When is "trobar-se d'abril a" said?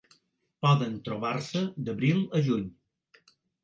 1.09-2.47